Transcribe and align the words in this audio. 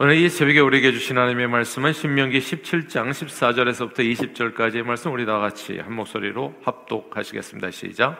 오늘 0.00 0.14
이 0.14 0.28
새벽에 0.28 0.60
우리에게 0.60 0.92
주신 0.92 1.18
하나님의 1.18 1.48
말씀은 1.48 1.92
신명기 1.92 2.38
17장 2.38 3.10
14절에서부터 3.10 3.98
20절까지의 3.98 4.84
말씀 4.84 5.12
우리 5.12 5.26
다 5.26 5.40
같이 5.40 5.80
한 5.80 5.92
목소리로 5.92 6.54
합독하시겠습니다. 6.62 7.72
시작. 7.72 8.16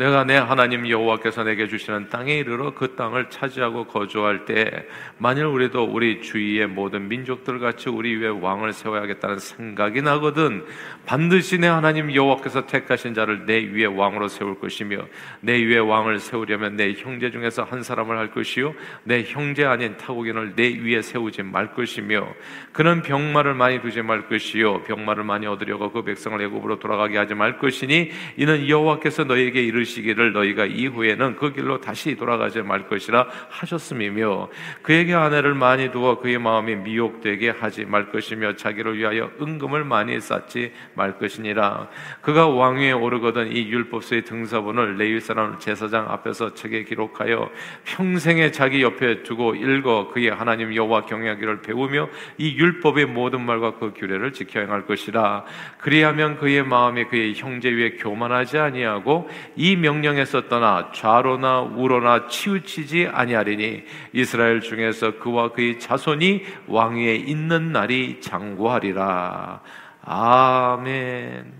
내가 0.00 0.24
내 0.24 0.34
하나님 0.34 0.88
여호와께서 0.88 1.44
내게 1.44 1.68
주시는 1.68 2.08
땅에 2.08 2.38
이르러 2.38 2.72
그 2.72 2.96
땅을 2.96 3.28
차지하고 3.28 3.84
거주할 3.84 4.46
때 4.46 4.86
만일 5.18 5.44
우리도 5.44 5.84
우리 5.84 6.22
주위의 6.22 6.68
모든 6.68 7.06
민족들 7.06 7.58
같이 7.58 7.90
우리 7.90 8.16
위에 8.16 8.28
왕을 8.28 8.72
세워야겠다는 8.72 9.38
생각이 9.38 10.00
나거든 10.00 10.64
반드시 11.04 11.58
내 11.58 11.66
하나님 11.66 12.14
여호와께서 12.14 12.64
택하신 12.64 13.12
자를 13.12 13.44
내 13.44 13.58
위에 13.58 13.84
왕으로 13.84 14.28
세울 14.28 14.58
것이며 14.58 15.02
내 15.42 15.62
위에 15.62 15.76
왕을 15.76 16.18
세우려면 16.18 16.76
내 16.76 16.94
형제 16.94 17.30
중에서 17.30 17.64
한 17.64 17.82
사람을 17.82 18.16
할 18.16 18.30
것이요 18.30 18.72
내 19.04 19.22
형제 19.24 19.66
아닌 19.66 19.98
타국인을 19.98 20.54
내 20.56 20.78
위에 20.78 21.02
세우지 21.02 21.42
말 21.42 21.74
것이며 21.74 22.26
그는 22.72 23.02
병마를 23.02 23.52
많이 23.52 23.82
두지 23.82 24.00
말 24.00 24.26
것이요 24.28 24.84
병마를 24.84 25.24
많이 25.24 25.46
얻으려고 25.46 25.92
그 25.92 26.04
백성을 26.04 26.40
애굽으로 26.40 26.78
돌아가게 26.78 27.18
하지 27.18 27.34
말 27.34 27.58
것이니 27.58 28.10
이는 28.38 28.66
여호와께서 28.66 29.24
너에게 29.24 29.62
이르시 29.62 29.89
이르시기를 29.90 30.32
너희가 30.32 30.66
이후에는 30.66 31.36
그 31.36 31.52
길로 31.52 31.80
다시 31.80 32.14
돌아가지 32.14 32.62
말 32.62 32.86
것이라 32.86 33.26
하셨음이며 33.48 34.48
그에게 34.82 35.14
아내를 35.14 35.54
많이 35.54 35.90
두어 35.90 36.20
그의 36.20 36.38
마음이 36.38 36.76
미혹되게 36.76 37.50
하지 37.50 37.84
말 37.84 38.10
것이며 38.10 38.56
자기를 38.56 38.98
위하여 38.98 39.30
은금을 39.40 39.84
많이 39.84 40.20
쌓지 40.20 40.72
말 40.94 41.18
것이니라. 41.18 41.88
그가 42.20 42.48
왕위에 42.48 42.92
오르거든 42.92 43.52
이 43.52 43.68
율법서의 43.68 44.24
등서본을 44.24 44.96
레위 44.96 45.20
사람 45.20 45.58
제사장 45.58 46.10
앞에서 46.10 46.54
책에 46.54 46.84
기록하여 46.84 47.50
평생에 47.84 48.50
자기 48.50 48.82
옆에 48.82 49.22
두고 49.22 49.54
읽어 49.54 50.10
그의 50.12 50.30
하나님 50.30 50.74
여호와 50.74 51.06
경외하기를 51.06 51.62
배우며 51.62 52.08
이 52.38 52.56
율법의 52.56 53.06
모든 53.06 53.44
말과 53.44 53.74
그 53.74 53.92
규례를 53.94 54.32
지켜 54.32 54.60
행할 54.60 54.86
것이라. 54.86 55.44
그리하면 55.78 56.38
그의 56.38 56.62
마음이 56.62 57.04
그의 57.04 57.34
형제 57.34 57.70
위에 57.70 57.90
교만하지 57.92 58.58
아니하고 58.58 59.28
이 59.56 59.76
명령에서 59.80 60.48
떠나 60.48 60.92
좌로나 60.92 61.60
우로나 61.60 62.28
치우치지 62.28 63.08
아니하리니 63.12 63.84
이스라엘 64.12 64.60
중에서 64.60 65.18
그와 65.18 65.52
그의 65.52 65.78
자손이 65.78 66.44
왕위에 66.68 67.16
있는 67.16 67.72
날이 67.72 68.20
장구하리라. 68.20 69.60
아멘. 70.02 71.52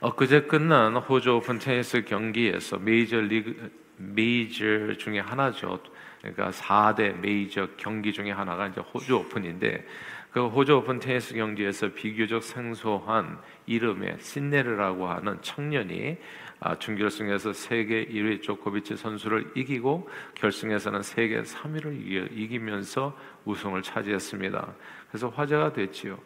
엊그제 0.00 0.42
끝난 0.42 0.96
호주 0.96 1.36
오픈 1.36 1.58
테니스 1.58 2.04
경기에서 2.04 2.78
메이저 2.78 3.18
리그 3.18 3.70
메이저 3.96 4.94
중에 4.98 5.20
하나죠. 5.20 5.78
그러니까 6.20 6.50
4대 6.50 7.18
메이저 7.20 7.68
경기 7.76 8.12
중에 8.12 8.30
하나가 8.30 8.66
이제 8.66 8.80
호주 8.80 9.16
오픈인데 9.16 9.86
그 10.32 10.48
호주 10.48 10.76
오픈 10.76 10.98
테니스 10.98 11.34
경기에서 11.34 11.88
비교적 11.92 12.42
생소한 12.42 13.38
이름의 13.66 14.16
신네르라고 14.18 15.06
하는 15.06 15.36
청년이 15.42 16.16
아, 16.58 16.78
준결승에서 16.78 17.52
세계 17.52 18.06
1위 18.06 18.40
조코비치 18.40 18.96
선수를 18.96 19.50
이기고 19.54 20.08
결승에서는 20.34 21.02
세계 21.02 21.42
3위를 21.42 22.28
이기면서 22.32 23.18
우승을 23.44 23.82
차지했습니다. 23.82 24.74
그래서 25.08 25.28
화제가 25.28 25.74
됐지요. 25.74 26.18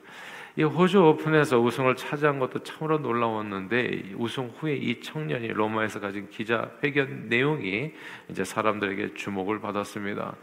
이 0.54 0.62
호주 0.62 1.02
오픈에서 1.02 1.58
우승을 1.58 1.96
차지한 1.96 2.38
것도 2.38 2.60
참으로 2.60 2.98
놀라웠는데 2.98 4.14
우승 4.16 4.52
후에 4.58 4.76
이 4.76 5.00
청년이 5.00 5.48
로마에서 5.48 5.98
가진 5.98 6.30
기자 6.30 6.70
회견 6.84 7.28
내용이 7.28 7.92
이제 8.30 8.44
사람들에게 8.44 9.14
주목을 9.14 9.60
받았습니다. 9.60 10.36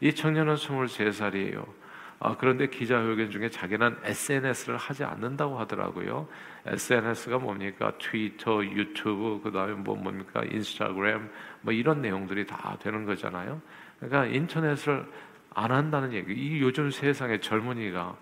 이 0.00 0.14
청년은 0.14 0.54
23살이에요. 0.54 1.87
아, 2.20 2.36
그런데 2.36 2.66
기자회견 2.66 3.30
중에 3.30 3.48
자기는 3.48 3.98
SNS를 4.02 4.76
하지 4.76 5.04
않는다고 5.04 5.58
하더라고요. 5.60 6.28
SNS가 6.66 7.38
뭡니까? 7.38 7.92
트위터, 7.98 8.64
유튜브, 8.64 9.40
그 9.42 9.52
다음에 9.52 9.74
뭐 9.74 9.94
뭡니까? 9.94 10.42
인스타그램, 10.44 11.30
뭐 11.60 11.72
이런 11.72 12.02
내용들이 12.02 12.46
다 12.46 12.76
되는 12.80 13.04
거잖아요. 13.04 13.60
그러니까 14.00 14.26
인터넷을 14.26 15.06
안 15.54 15.70
한다는 15.70 16.12
얘기. 16.12 16.34
이 16.34 16.60
요즘 16.60 16.90
세상의 16.90 17.40
젊은이가 17.40 18.16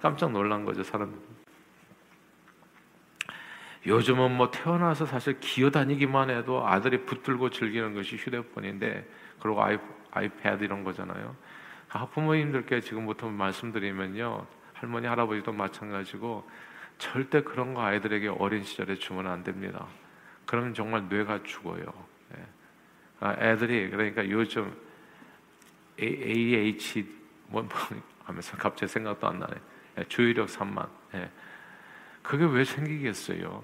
깜짝 0.00 0.30
놀란 0.30 0.64
거죠, 0.64 0.84
사람. 0.84 1.12
요즘은 3.84 4.36
뭐 4.36 4.52
태어나서 4.52 5.04
사실 5.06 5.40
기어다니기만 5.40 6.30
해도 6.30 6.64
아들이 6.64 7.04
붙들고 7.04 7.50
즐기는 7.50 7.92
것이 7.94 8.16
휴대폰인데, 8.16 9.04
그리고 9.40 9.64
아이, 9.64 9.76
아이패드 10.12 10.62
이런 10.62 10.84
거잖아요. 10.84 11.34
학부모님들께 11.98 12.80
지금부터 12.80 13.28
말씀드리면요. 13.28 14.46
할머니, 14.72 15.06
할아버지도 15.06 15.52
마찬가지고 15.52 16.48
절대 16.98 17.42
그런 17.42 17.74
거 17.74 17.82
아이들에게 17.82 18.28
어린 18.28 18.64
시절에 18.64 18.96
주면 18.96 19.26
안 19.26 19.42
됩니다. 19.42 19.86
그러면 20.46 20.74
정말 20.74 21.08
뇌가 21.08 21.42
죽어요. 21.42 21.84
예. 22.36 22.46
아, 23.20 23.36
애들이 23.38 23.90
그러니까 23.90 24.28
요즘 24.28 24.74
AH 26.00 27.04
뭐, 27.48 27.62
뭐 27.62 27.70
하면서 28.24 28.56
갑자기 28.56 28.90
생각도 28.90 29.28
안 29.28 29.38
나네. 29.38 29.54
예, 29.98 30.04
주의력 30.04 30.48
산만. 30.48 30.88
예. 31.14 31.30
그게 32.22 32.44
왜 32.44 32.64
생기겠어요? 32.64 33.62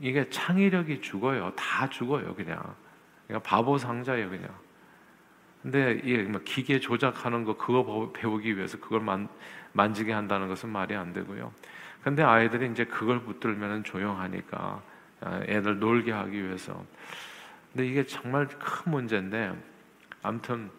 이게 0.00 0.28
창의력이 0.30 1.02
죽어요. 1.02 1.52
다 1.54 1.88
죽어요, 1.90 2.34
그냥. 2.34 2.74
그러니까 3.26 3.48
바보 3.48 3.76
상자예요, 3.76 4.30
그냥. 4.30 4.48
근데 5.62 6.00
이뭐 6.04 6.40
기계 6.44 6.80
조작하는 6.80 7.44
거 7.44 7.56
그거 7.56 8.10
배우기 8.12 8.56
위해서 8.56 8.78
그걸 8.78 9.00
만, 9.00 9.28
만지게 9.72 10.12
한다는 10.12 10.48
것은 10.48 10.70
말이 10.70 10.94
안 10.94 11.12
되고요. 11.12 11.52
근데 12.02 12.22
아이들이 12.22 12.70
이제 12.70 12.84
그걸 12.84 13.20
붙들면 13.20 13.84
조용하니까 13.84 14.82
아, 15.20 15.40
애들 15.46 15.78
놀게 15.78 16.12
하기 16.12 16.44
위해서. 16.44 16.84
근데 17.72 17.86
이게 17.86 18.04
정말 18.04 18.48
큰 18.48 18.92
문제인데 18.92 19.52
아무튼 20.22 20.70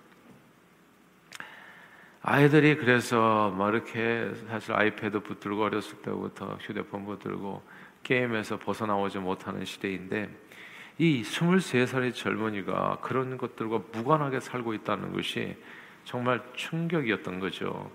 아이들이 2.24 2.76
그래서 2.76 3.52
뭐 3.56 3.70
이렇게 3.70 4.32
사실 4.48 4.74
아이패드 4.74 5.22
붙들고 5.22 5.64
어렸을 5.64 5.98
때부터 6.02 6.58
휴대폰 6.60 7.06
붙들고 7.06 7.64
게임에서 8.04 8.58
벗어나오지 8.58 9.20
못하는 9.20 9.64
시대인데 9.64 10.30
이 10.98 11.24
23살의 11.24 12.14
젊은이가 12.14 13.00
그런 13.02 13.38
것들과 13.38 13.82
무관하게 13.92 14.40
살고 14.40 14.74
있다는 14.74 15.14
것이 15.14 15.58
정말 16.04 16.42
충격이었던 16.56 17.40
거죠. 17.40 17.92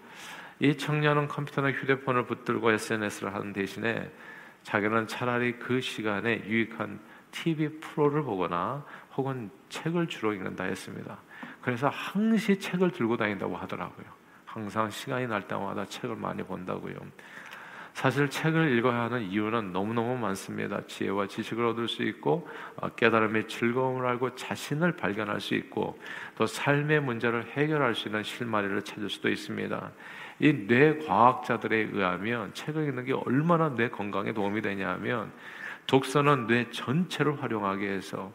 이 0.58 0.76
청년은 0.76 1.28
컴퓨터나 1.28 1.72
휴대폰을 1.72 2.26
붙들고 2.26 2.72
SNS를 2.72 3.34
하는 3.34 3.52
대신에 3.52 4.10
자기는 4.62 5.06
차라리 5.06 5.58
그 5.58 5.80
시간에 5.80 6.42
유익한 6.46 6.98
TV 7.30 7.68
프로를 7.80 8.22
보거나 8.22 8.84
혹은 9.16 9.50
책을 9.68 10.08
주로 10.08 10.32
읽는다 10.32 10.64
했습니다. 10.64 11.18
그래서 11.60 11.88
항시 11.88 12.58
책을 12.58 12.90
들고 12.90 13.16
다닌다고 13.16 13.56
하더라고요. 13.56 14.06
항상 14.44 14.88
시간이 14.88 15.26
날 15.26 15.46
때마다 15.46 15.84
책을 15.84 16.16
많이 16.16 16.42
본다고요. 16.42 16.94
사실 17.96 18.28
책을 18.28 18.76
읽어야 18.76 19.04
하는 19.04 19.22
이유는 19.22 19.72
너무너무 19.72 20.18
많습니다. 20.18 20.82
지혜와 20.86 21.28
지식을 21.28 21.64
얻을 21.64 21.88
수 21.88 22.02
있고 22.02 22.46
어, 22.76 22.90
깨달음의 22.90 23.48
즐거움을 23.48 24.04
알고 24.06 24.34
자신을 24.34 24.98
발견할 24.98 25.40
수 25.40 25.54
있고 25.54 25.98
또 26.36 26.46
삶의 26.46 27.00
문제를 27.00 27.46
해결할 27.52 27.94
수 27.94 28.08
있는 28.08 28.22
실마리를 28.22 28.82
찾을 28.82 29.08
수도 29.08 29.30
있습니다. 29.30 29.90
이 30.40 30.52
뇌과학자들에 30.52 31.88
의하면 31.90 32.52
책을 32.52 32.86
읽는 32.86 33.06
게 33.06 33.14
얼마나 33.14 33.74
뇌 33.74 33.88
건강에 33.88 34.34
도움이 34.34 34.60
되냐면 34.60 35.32
독서는 35.86 36.48
뇌 36.48 36.70
전체를 36.70 37.42
활용하게 37.42 37.88
해서 37.88 38.30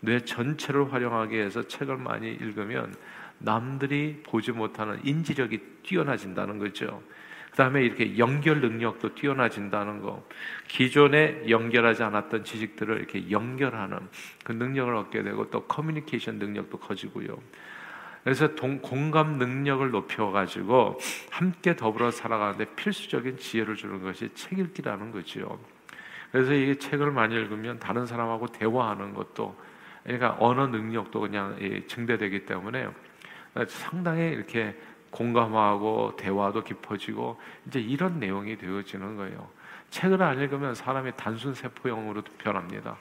뇌 0.00 0.20
전체를 0.20 0.92
활용하게 0.92 1.42
해서 1.42 1.66
책을 1.66 1.96
많이 1.96 2.28
읽으면 2.28 2.94
남들이 3.38 4.22
보지 4.26 4.52
못하는 4.52 5.00
인지력이 5.04 5.58
뛰어나진다는 5.84 6.58
거죠. 6.58 7.02
그 7.54 7.58
다음에 7.58 7.84
이렇게 7.84 8.18
연결 8.18 8.60
능력도 8.60 9.14
뛰어나진다는 9.14 10.02
거. 10.02 10.26
기존에 10.66 11.48
연결하지 11.48 12.02
않았던 12.02 12.42
지식들을 12.42 12.96
이렇게 12.96 13.30
연결하는 13.30 14.00
그 14.42 14.50
능력을 14.50 14.92
얻게 14.96 15.22
되고 15.22 15.48
또 15.50 15.62
커뮤니케이션 15.62 16.40
능력도 16.40 16.80
커지고요. 16.80 17.38
그래서 18.24 18.56
동, 18.56 18.80
공감 18.80 19.38
능력을 19.38 19.88
높여가지고 19.88 20.98
함께 21.30 21.76
더불어 21.76 22.10
살아가는데 22.10 22.74
필수적인 22.74 23.36
지혜를 23.36 23.76
주는 23.76 24.02
것이 24.02 24.30
책 24.34 24.58
읽기라는 24.58 25.12
거죠. 25.12 25.60
그래서 26.32 26.52
이 26.54 26.76
책을 26.76 27.12
많이 27.12 27.36
읽으면 27.36 27.78
다른 27.78 28.04
사람하고 28.04 28.48
대화하는 28.48 29.14
것도 29.14 29.56
그러니까 30.02 30.36
언어 30.40 30.66
능력도 30.66 31.20
그냥 31.20 31.56
증대되기 31.86 32.46
때문에 32.46 32.88
상당히 33.68 34.30
이렇게 34.30 34.74
공감하고 35.14 36.16
대화도 36.16 36.64
깊어지고 36.64 37.40
이제 37.66 37.80
이런 37.80 38.18
내용이 38.18 38.58
되어지는 38.58 39.16
거예요. 39.16 39.48
책을 39.90 40.20
안 40.20 40.40
읽으면 40.40 40.74
사람이 40.74 41.12
단순 41.16 41.54
세포형으로 41.54 42.22
변합니다. 42.36 42.96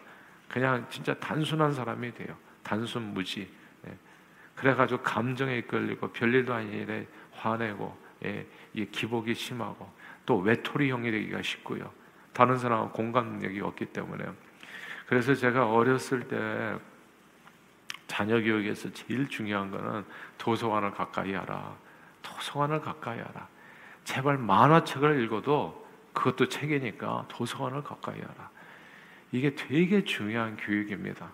그냥 0.48 0.86
진짜 0.89 1.15
단순한 1.15 1.74
사람이 1.74 2.13
돼요. 2.13 2.36
단순 2.62 3.15
무지. 3.15 3.51
네. 3.81 3.98
그래가지고 4.54 5.01
감정에 5.01 5.57
이끌리고 5.57 6.10
별일도 6.10 6.54
아닌 6.54 6.74
일에 6.74 7.07
화내고 7.31 7.98
예, 8.25 8.45
이 8.74 8.86
기복이 8.86 9.33
심하고 9.33 9.92
또 10.27 10.38
외톨이형이 10.38 11.10
되기가 11.10 11.42
쉽고요. 11.42 11.92
다른 12.31 12.60
사람과 12.60 12.92
공감 12.92 13.25
능력이 13.25 13.60
없기 13.62 13.88
때문에 13.88 14.25
그래서 15.07 15.33
제가 15.33 15.71
어렸을 15.71 16.27
때 16.27 16.77
자녀 18.06 18.39
교육에서 18.39 18.94
제일 18.94 19.27
중요한 19.27 19.71
거는 19.71 20.06
도서관을 20.38 20.92
가까이 20.92 21.33
하라. 21.33 21.82
도서관을 22.23 22.81
가까이 22.81 23.19
하라. 23.19 23.47
제발 24.03 24.37
만화책을 24.37 25.23
읽어도 25.23 25.85
그것도 26.13 26.49
책이니까 26.49 27.25
도서관을 27.27 27.83
가까이 27.83 28.19
하라. 28.19 28.49
이게 29.31 29.55
되게 29.55 30.03
중요한 30.03 30.57
교육입니다. 30.57 31.31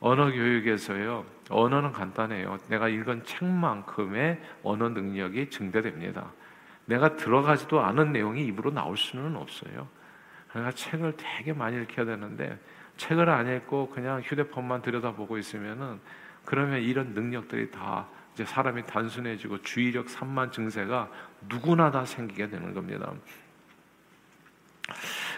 언어 0.00 0.30
교육에서요. 0.30 1.24
언어는 1.50 1.92
간단해요. 1.92 2.58
내가 2.68 2.88
읽은 2.88 3.24
책만큼의 3.24 4.40
언어 4.62 4.88
능력이 4.88 5.50
증대됩니다. 5.50 6.32
내가 6.86 7.16
들어가지도 7.16 7.80
않은 7.80 8.12
내용이 8.12 8.44
입으로 8.46 8.70
나올 8.70 8.96
수는 8.96 9.36
없어요. 9.36 9.88
그러니까 10.48 10.72
책을 10.72 11.14
되게 11.16 11.52
많이 11.52 11.80
읽혀야 11.82 12.06
되는데 12.06 12.58
책을 12.96 13.28
안 13.28 13.48
읽고 13.54 13.90
그냥 13.90 14.20
휴대폰만 14.20 14.82
들여다보고 14.82 15.38
있으면은 15.38 16.00
그러면 16.44 16.80
이런 16.80 17.14
능력들이 17.14 17.70
다 17.70 18.08
이제 18.40 18.46
사람이 18.46 18.86
단순해지고 18.86 19.60
주의력 19.60 20.08
산만 20.08 20.50
증세가 20.50 21.10
누구나 21.46 21.90
다 21.90 22.06
생기게 22.06 22.48
되는 22.48 22.72
겁니다. 22.72 23.12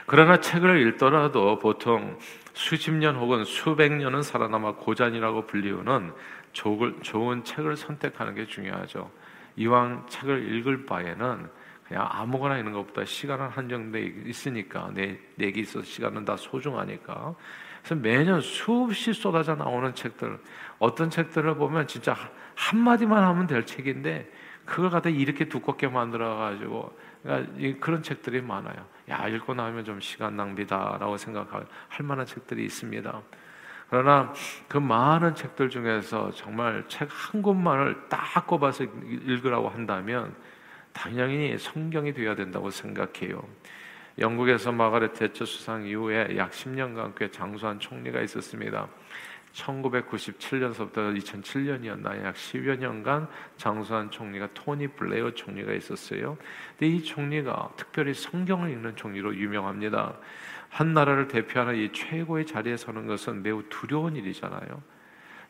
그러나 0.06 0.40
책을 0.40 0.86
읽더라도 0.86 1.58
보통 1.58 2.16
수십 2.52 2.92
년 2.92 3.16
혹은 3.16 3.44
수백 3.44 3.92
년은 3.92 4.22
살아남아 4.22 4.76
고전이라고 4.76 5.46
불리우는 5.46 6.12
좋은 6.52 7.42
책을 7.42 7.76
선택하는 7.76 8.36
게 8.36 8.46
중요하죠. 8.46 9.10
이왕 9.56 10.06
책을 10.08 10.54
읽을 10.54 10.86
바에는 10.86 11.50
그냥 11.92 12.08
아무거나 12.10 12.56
있는 12.56 12.72
것보다 12.72 13.04
시간은 13.04 13.48
한정돼 13.48 14.00
있으니까 14.24 14.90
내 14.94 15.18
내기 15.34 15.60
있어서 15.60 15.84
시간은 15.84 16.24
다 16.24 16.38
소중하니까 16.38 17.34
그래서 17.82 17.94
매년 17.96 18.40
수없이 18.40 19.12
쏟아져 19.12 19.56
나오는 19.56 19.94
책들 19.94 20.38
어떤 20.78 21.10
책들을 21.10 21.54
보면 21.56 21.86
진짜 21.86 22.16
한 22.54 22.78
마디만 22.80 23.22
하면 23.22 23.46
될 23.46 23.66
책인데 23.66 24.32
그걸 24.64 24.88
갖다 24.88 25.10
이렇게 25.10 25.50
두껍게 25.50 25.88
만들어 25.88 26.36
가지고 26.36 26.96
그러니까 27.22 27.84
그런 27.84 28.02
책들이 28.02 28.40
많아요. 28.40 28.86
야 29.10 29.28
읽고 29.28 29.52
나면 29.52 29.84
좀 29.84 30.00
시간 30.00 30.34
낭비다라고 30.34 31.18
생각할 31.18 31.66
만한 32.04 32.24
책들이 32.24 32.64
있습니다. 32.64 33.20
그러나 33.90 34.32
그 34.66 34.78
많은 34.78 35.34
책들 35.34 35.68
중에서 35.68 36.30
정말 36.30 36.84
책 36.88 37.06
한 37.10 37.42
권만을 37.42 38.08
딱 38.08 38.46
꼽아서 38.46 38.84
읽으라고 38.84 39.68
한다면 39.68 40.34
당연히 40.92 41.56
성경이 41.58 42.12
되어야 42.12 42.34
된다고 42.34 42.70
생각해요. 42.70 43.42
영국에서 44.18 44.72
마가렛 44.72 45.14
대처 45.14 45.44
수상 45.44 45.86
이후에 45.86 46.36
약 46.36 46.50
10년간 46.50 47.14
꽤 47.16 47.30
장수한 47.30 47.78
총리가 47.80 48.20
있었습니다. 48.22 48.88
1997년서부터 49.54 51.16
2007년이었나 51.18 52.24
약 52.24 52.34
10여 52.34 52.78
년간 52.78 53.28
장수한 53.56 54.10
총리가 54.10 54.48
토니 54.54 54.88
블레어 54.88 55.32
총리가 55.32 55.72
있었어요. 55.72 56.36
근데 56.78 56.94
이 56.94 57.02
총리가 57.02 57.72
특별히 57.76 58.14
성경을 58.14 58.70
읽는 58.70 58.96
총리로 58.96 59.36
유명합니다. 59.36 60.14
한 60.70 60.94
나라를 60.94 61.28
대표하는 61.28 61.76
이 61.76 61.92
최고의 61.92 62.46
자리에 62.46 62.76
서는 62.76 63.06
것은 63.06 63.42
매우 63.42 63.62
두려운 63.68 64.16
일이잖아요. 64.16 64.82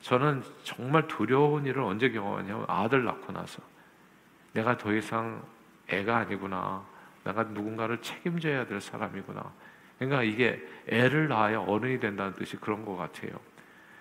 저는 0.01 0.43
정말 0.65 1.07
두려운 1.07 1.65
일을 1.65 1.81
언제 1.83 2.11
경험하냐면 2.11 2.65
아들 2.67 3.05
낳고 3.05 3.33
나서 3.33 3.63
내가 4.53 4.77
더 4.77 4.93
이상 4.93 5.43
애가 5.89 6.17
아니구나. 6.17 6.85
내가 7.25 7.45
누군가를 7.45 7.99
책임져야 8.03 8.67
될 8.67 8.81
사람이구나. 8.81 9.53
그러니까 9.99 10.23
이게 10.23 10.61
애를 10.89 11.29
낳아야 11.29 11.61
어른이 11.61 12.01
된다는 12.01 12.35
뜻이 12.35 12.57
그런 12.57 12.85
것 12.85 12.97
같아요. 12.97 13.31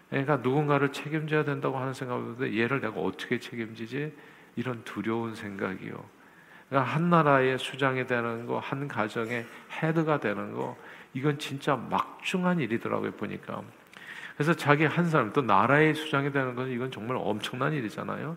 그러니까 0.10 0.38
누군가를 0.38 0.92
책임져야 0.92 1.44
된다고 1.44 1.78
하는 1.78 1.94
생각보다 1.94 2.52
얘를 2.54 2.82
내가 2.82 3.00
어떻게 3.00 3.40
책임지지? 3.40 4.14
이런 4.56 4.84
두려운 4.84 5.36
생각이요. 5.36 6.04
그러니까 6.70 6.92
한 6.92 7.10
나라의 7.10 7.58
수장이 7.58 8.08
되는 8.08 8.46
거, 8.46 8.60
한 8.60 8.88
가정의 8.88 9.46
헤드가 9.82 10.20
되는 10.20 10.54
거, 10.54 10.78
이건 11.14 11.38
진짜 11.40 11.76
막중한 11.76 12.60
일이더라고요, 12.60 13.12
보니까. 13.12 13.62
그래서 14.36 14.54
자기 14.54 14.86
한 14.86 15.06
사람, 15.06 15.32
또 15.34 15.42
나라의 15.42 15.94
수장이 15.94 16.32
되는 16.32 16.56
건 16.56 16.70
이건 16.72 16.92
정말 16.92 17.18
엄청난 17.20 17.74
일이잖아요. 17.74 18.36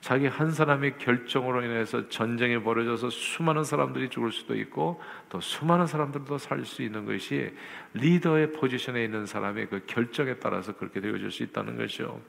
자기 0.00 0.26
한 0.26 0.50
사람의 0.50 0.98
결정으로 0.98 1.62
인해서 1.64 2.08
전쟁이 2.08 2.62
벌어져서 2.62 3.10
수많은 3.10 3.64
사람들이 3.64 4.08
죽을 4.08 4.30
수도 4.30 4.54
있고 4.56 5.02
또 5.28 5.40
수많은 5.40 5.86
사람들도 5.86 6.38
살 6.38 6.64
수 6.64 6.82
있는 6.82 7.04
것이 7.04 7.52
리더의 7.94 8.52
포지션에 8.52 9.04
있는 9.04 9.26
사람의 9.26 9.68
그 9.68 9.84
결정에 9.86 10.36
따라서 10.36 10.76
그렇게 10.76 11.00
되어질 11.00 11.30
수 11.30 11.42
있다는 11.42 11.76
것이죠. 11.76 12.20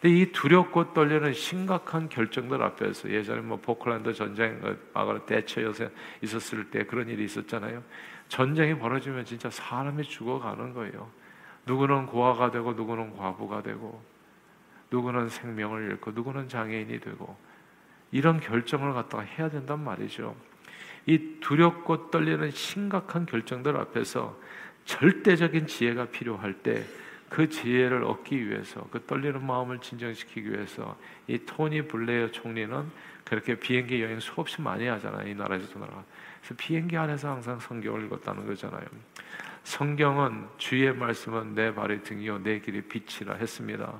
근데 0.00 0.16
이 0.16 0.32
두렵고 0.32 0.94
떨리는 0.94 1.32
심각한 1.32 2.08
결정들 2.08 2.62
앞에서 2.62 3.10
예전에 3.10 3.40
뭐 3.40 3.58
포클랜드 3.58 4.12
전쟁, 4.14 4.60
아가 4.94 5.24
대처 5.26 5.62
요새 5.62 5.90
있었을 6.22 6.70
때 6.70 6.84
그런 6.84 7.08
일이 7.08 7.24
있었잖아요. 7.24 7.82
전쟁이 8.28 8.78
벌어지면 8.78 9.24
진짜 9.24 9.50
사람이 9.50 10.04
죽어가는 10.04 10.72
거예요. 10.72 11.10
누구는 11.66 12.06
고아가 12.06 12.50
되고 12.50 12.72
누구는 12.72 13.16
과부가 13.16 13.62
되고 13.62 14.00
누구는 14.90 15.28
생명을 15.28 15.90
잃고 15.90 16.12
누구는 16.12 16.48
장애인이 16.48 17.00
되고 17.00 17.36
이런 18.10 18.40
결정을 18.40 18.92
갖다가 18.94 19.22
해야 19.22 19.50
된단 19.50 19.82
말이죠. 19.84 20.34
이 21.06 21.36
두렵고 21.40 22.10
떨리는 22.10 22.50
심각한 22.50 23.26
결정들 23.26 23.76
앞에서 23.76 24.38
절대적인 24.84 25.66
지혜가 25.66 26.06
필요할 26.06 26.54
때 26.54 26.84
그 27.28 27.48
지혜를 27.48 28.04
얻기 28.04 28.48
위해서 28.48 28.86
그 28.90 29.04
떨리는 29.04 29.44
마음을 29.44 29.78
진정시키기 29.80 30.50
위해서 30.50 30.96
이 31.26 31.38
토니 31.38 31.82
블레어 31.82 32.30
총리는 32.30 32.84
그렇게 33.24 33.54
비행기 33.54 34.02
여행 34.02 34.18
수없이 34.18 34.62
많이 34.62 34.86
하잖아요. 34.86 35.28
이 35.28 35.34
나라에서 35.34 35.78
나라. 35.78 36.02
그래서 36.40 36.54
비행기 36.56 36.96
안에서 36.96 37.30
항상 37.30 37.60
성경을 37.60 38.06
읽었다는 38.06 38.46
거잖아요. 38.46 38.86
성경은 39.64 40.46
주의 40.56 40.90
말씀은 40.94 41.54
내 41.54 41.74
발의 41.74 42.02
등이요 42.02 42.38
내 42.38 42.60
길의 42.60 42.82
빛이라 42.82 43.34
했습니다. 43.34 43.92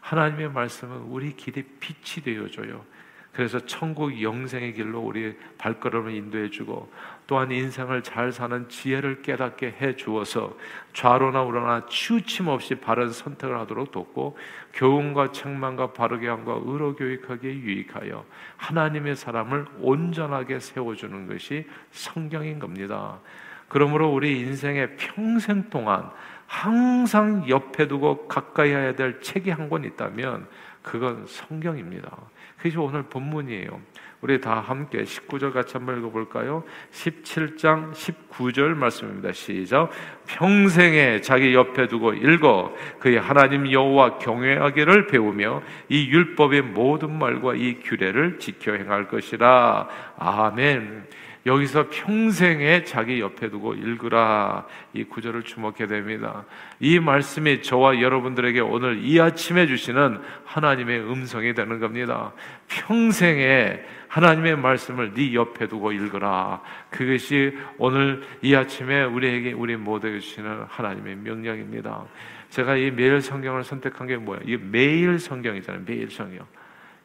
하나님의 0.00 0.50
말씀은 0.50 0.96
우리 1.02 1.34
길의 1.36 1.64
빛이 1.78 2.24
되어줘요. 2.24 2.84
그래서 3.32 3.64
천국 3.64 4.20
영생의 4.20 4.74
길로 4.74 5.00
우리 5.00 5.36
발걸음을 5.56 6.12
인도해 6.12 6.50
주고 6.50 6.92
또한 7.28 7.52
인생을 7.52 8.02
잘 8.02 8.32
사는 8.32 8.68
지혜를 8.68 9.22
깨닫게 9.22 9.76
해 9.80 9.94
주어서 9.94 10.56
좌로나 10.94 11.42
우로나 11.42 11.86
치우침 11.86 12.48
없이 12.48 12.74
바른 12.74 13.10
선택을 13.10 13.56
하도록 13.60 13.92
돕고 13.92 14.36
교훈과 14.72 15.30
책망과 15.30 15.92
바르게 15.92 16.26
함과 16.26 16.60
의로 16.64 16.96
교육하기에 16.96 17.52
유익하여 17.52 18.24
하나님의 18.56 19.14
사람을 19.14 19.66
온전하게 19.78 20.58
세워 20.58 20.96
주는 20.96 21.28
것이 21.28 21.66
성경인 21.92 22.58
겁니다. 22.58 23.20
그러므로 23.68 24.12
우리 24.12 24.40
인생의 24.40 24.96
평생 24.96 25.70
동안 25.70 26.10
항상 26.50 27.48
옆에 27.48 27.86
두고 27.86 28.26
가까이 28.26 28.70
해야 28.70 28.92
될 28.96 29.20
책이 29.20 29.50
한 29.50 29.68
권 29.70 29.84
있다면 29.84 30.48
그건 30.82 31.24
성경입니다. 31.28 32.10
그것이 32.56 32.76
오늘 32.76 33.04
본문이에요. 33.04 33.80
우리 34.20 34.40
다 34.40 34.58
함께 34.58 35.04
19절 35.04 35.52
같이 35.52 35.74
한번 35.74 35.98
읽어볼까요? 35.98 36.64
17장 36.90 37.92
19절 37.92 38.74
말씀입니다. 38.74 39.30
시작. 39.32 39.90
평생에 40.26 41.20
자기 41.20 41.54
옆에 41.54 41.86
두고 41.86 42.14
읽어 42.14 42.74
그의 42.98 43.20
하나님 43.20 43.70
여호와 43.70 44.18
경외하기를 44.18 45.06
배우며 45.06 45.62
이 45.88 46.10
율법의 46.10 46.62
모든 46.62 47.16
말과 47.16 47.54
이 47.54 47.78
규례를 47.78 48.40
지켜 48.40 48.72
행할 48.72 49.06
것이라. 49.06 49.88
아멘. 50.18 51.06
여기서 51.46 51.88
평생에 51.90 52.84
자기 52.84 53.20
옆에 53.20 53.48
두고 53.48 53.74
읽으라 53.74 54.66
이 54.92 55.04
구절을 55.04 55.42
주목해 55.42 55.86
됩니다. 55.86 56.44
이 56.80 56.98
말씀이 56.98 57.62
저와 57.62 58.00
여러분들에게 58.00 58.60
오늘 58.60 59.02
이 59.02 59.18
아침에 59.18 59.66
주시는 59.66 60.20
하나님의 60.44 61.00
음성이 61.00 61.54
되는 61.54 61.80
겁니다. 61.80 62.32
평생에 62.68 63.80
하나님의 64.08 64.58
말씀을 64.58 65.14
네 65.14 65.32
옆에 65.34 65.66
두고 65.66 65.92
읽으라. 65.92 66.60
그것이 66.90 67.56
오늘 67.78 68.22
이 68.42 68.54
아침에 68.54 69.04
우리에게 69.04 69.52
우리 69.52 69.76
모두에게 69.76 70.18
주시는 70.18 70.64
하나님의 70.68 71.16
명령입니다. 71.16 72.04
제가 72.50 72.76
이 72.76 72.90
매일 72.90 73.20
성경을 73.22 73.64
선택한 73.64 74.08
게 74.08 74.16
뭐예요? 74.16 74.42
이 74.44 74.56
매일 74.58 75.18
성경이잖아요. 75.18 75.84
매일 75.86 76.10
성경. 76.10 76.44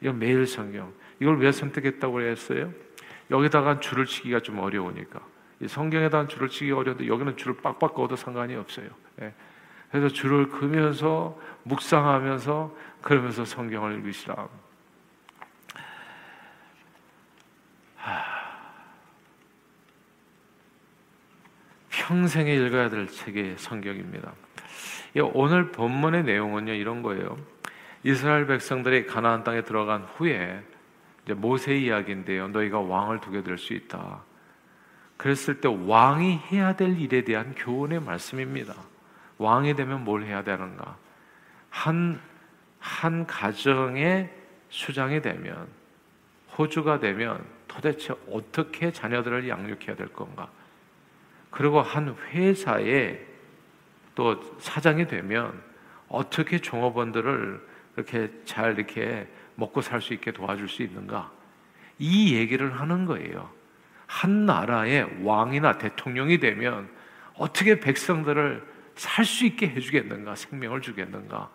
이거 0.02 0.12
매일 0.12 0.46
성경. 0.46 0.92
이걸 1.22 1.38
왜 1.40 1.52
선택했다고 1.52 2.22
했어요? 2.22 2.74
여기다가 3.32 3.80
줄을 3.80 4.06
치기가 4.06 4.40
좀 4.40 4.60
어려우니까. 4.60 5.20
성경에다 5.68 6.28
줄을 6.28 6.50
치기 6.50 6.72
어려운데 6.72 7.08
여기는 7.08 7.38
줄을 7.38 7.56
빡빡 7.58 7.94
꺼도 7.94 8.16
상관이 8.16 8.56
없어요. 8.56 8.90
예. 9.22 9.34
그래서 9.90 10.10
줄을 10.10 10.50
그면서 10.50 11.40
묵상하면서 11.64 12.76
그러면서 13.02 13.46
성경을 13.46 13.94
읽으시라. 13.96 14.48
평생에 21.90 22.54
읽어야 22.54 22.90
될 22.90 23.08
책이 23.08 23.56
성경입니다. 23.58 24.34
오늘 25.34 25.72
본문의 25.72 26.24
내용은요 26.24 26.74
이런 26.74 27.02
거예요. 27.02 27.38
이스라엘 28.04 28.46
백성들이 28.46 29.08
가나안 29.08 29.44
땅에 29.44 29.64
들어간 29.64 30.04
후에 30.04 30.64
이제 31.26 31.34
모세 31.34 31.76
이야기인데요. 31.76 32.48
너희가 32.50 32.80
왕을 32.80 33.20
두게 33.20 33.44
될 33.44 33.58
수 33.58 33.74
있다. 33.74 34.22
그랬을 35.18 35.60
때 35.60 35.68
왕이 35.68 36.40
해야 36.52 36.76
될 36.76 37.00
일에 37.00 37.24
대한 37.24 37.56
교훈의 37.56 38.00
말씀입니다. 38.02 38.76
왕이 39.38 39.76
되면 39.76 40.04
뭘 40.04 40.24
해야 40.24 40.44
되는가? 40.44 40.98
한, 41.70 42.20
한 42.80 43.26
가정의 43.26 44.30
수장이 44.70 45.22
되면, 45.22 45.68
호주가 46.58 47.00
되면 47.00 47.44
도대체 47.68 48.14
어떻게 48.30 48.92
자녀들을 48.92 49.50
양육해야 49.50 49.96
될 49.96 50.08
건가? 50.14 50.50
그리고 51.50 51.82
한 51.82 52.16
회사에 52.30 53.20
또 54.14 54.42
사장이 54.60 55.08
되면 55.08 55.62
어떻게 56.08 56.60
종업원들을 56.60 57.68
이렇게 57.96 58.32
잘 58.44 58.78
이렇게 58.78 59.28
먹고 59.56 59.82
살 59.82 60.02
수 60.02 60.14
있게 60.14 60.32
도와줄 60.32 60.68
수 60.70 60.84
있는가? 60.84 61.32
이 61.98 62.36
얘기를 62.36 62.80
하는 62.80 63.06
거예요. 63.06 63.50
한 64.06 64.46
나라의 64.46 65.24
왕이나 65.24 65.78
대통령이 65.78 66.40
되면 66.40 66.90
어떻게 67.36 67.80
백성들을 67.80 68.76
살 68.96 69.26
수 69.26 69.46
있게 69.46 69.68
해주겠는가? 69.70 70.36
생명을 70.36 70.82
주겠는가? 70.82 71.50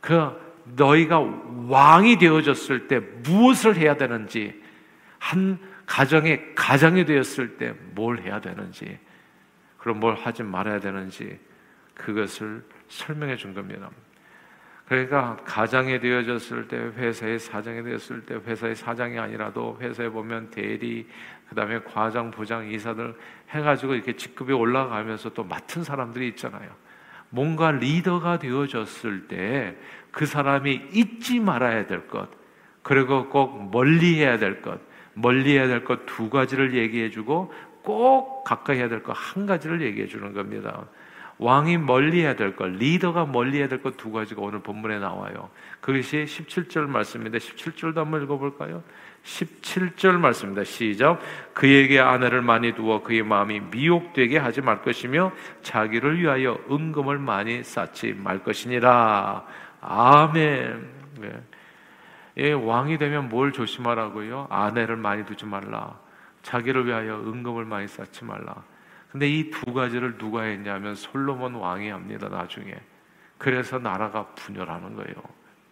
그 0.00 0.52
너희가 0.76 1.20
왕이 1.68 2.18
되어졌을 2.18 2.88
때 2.88 2.98
무엇을 2.98 3.76
해야 3.76 3.96
되는지, 3.96 4.60
한 5.18 5.58
가정의 5.86 6.54
가장이 6.54 7.04
되었을 7.04 7.58
때 7.58 7.74
뭘 7.94 8.20
해야 8.22 8.40
되는지, 8.40 8.98
그럼 9.78 10.00
뭘 10.00 10.14
하지 10.14 10.42
말아야 10.42 10.80
되는지, 10.80 11.38
그것을 11.94 12.64
설명해 12.88 13.36
준 13.36 13.54
겁니다. 13.54 13.90
그러니까 14.92 15.38
가장이 15.46 16.00
되어졌을 16.00 16.68
때 16.68 16.76
회사의 16.76 17.38
사장이 17.38 17.82
되었을 17.82 18.26
때 18.26 18.34
회사의 18.34 18.76
사장이 18.76 19.18
아니라도 19.18 19.78
회사에 19.80 20.10
보면 20.10 20.50
대리 20.50 21.08
그다음에 21.48 21.80
과장 21.80 22.30
부장 22.30 22.68
이사들 22.70 23.14
해가지고 23.48 23.94
이렇게 23.94 24.14
직급이 24.14 24.52
올라가면서 24.52 25.30
또 25.30 25.44
맡은 25.44 25.82
사람들이 25.82 26.28
있잖아요. 26.28 26.68
뭔가 27.30 27.70
리더가 27.70 28.38
되어졌을 28.38 29.28
때 29.28 29.76
그 30.10 30.26
사람이 30.26 30.88
잊지 30.92 31.40
말아야 31.40 31.86
될 31.86 32.06
것, 32.06 32.28
그리고 32.82 33.30
꼭 33.30 33.70
멀리 33.70 34.16
해야 34.20 34.36
될 34.36 34.60
것, 34.60 34.78
멀리 35.14 35.54
해야 35.56 35.68
될 35.68 35.84
것 35.84 36.04
두 36.04 36.28
가지를 36.28 36.74
얘기해 36.74 37.08
주고 37.08 37.50
꼭 37.82 38.44
가까이 38.44 38.76
해야 38.76 38.90
될 38.90 39.02
것 39.02 39.14
한 39.16 39.46
가지를 39.46 39.80
얘기해 39.80 40.06
주는 40.06 40.34
겁니다. 40.34 40.84
왕이 41.42 41.78
멀리해야 41.78 42.34
될 42.36 42.54
것, 42.56 42.66
리더가 42.68 43.26
멀리해야 43.26 43.68
될 43.68 43.82
것 43.82 43.96
두 43.96 44.12
가지가 44.12 44.40
오늘 44.42 44.60
본문에 44.60 44.98
나와요. 44.98 45.50
그것이 45.80 46.24
17절 46.24 46.86
말씀인데 46.86 47.38
17절도 47.38 47.96
한번 47.96 48.22
읽어볼까요? 48.22 48.82
17절 49.24 50.18
말씀입니다. 50.18 50.64
시작. 50.64 51.20
그에게 51.54 52.00
아내를 52.00 52.42
많이 52.42 52.72
두어 52.74 53.02
그의 53.02 53.22
마음이 53.22 53.60
미혹되게 53.70 54.38
하지 54.38 54.60
말 54.60 54.82
것이며 54.82 55.32
자기를 55.62 56.18
위하여 56.20 56.58
은금을 56.70 57.18
많이 57.18 57.62
쌓지 57.62 58.14
말 58.14 58.42
것이니라. 58.42 59.44
아멘. 59.80 60.88
네. 61.20 61.42
예, 62.38 62.52
왕이 62.52 62.98
되면 62.98 63.28
뭘 63.28 63.52
조심하라고요? 63.52 64.48
아내를 64.50 64.96
많이 64.96 65.24
두지 65.24 65.44
말라. 65.46 65.98
자기를 66.42 66.86
위하여 66.86 67.16
은금을 67.20 67.64
많이 67.64 67.86
쌓지 67.86 68.24
말라. 68.24 68.64
근데 69.12 69.28
이 69.28 69.50
두 69.50 69.74
가지를 69.74 70.16
누가 70.16 70.42
했냐면 70.42 70.94
솔로몬 70.94 71.54
왕이 71.54 71.90
합니다, 71.90 72.28
나중에. 72.28 72.74
그래서 73.36 73.78
나라가 73.78 74.26
분열하는 74.34 74.96
거예요. 74.96 75.14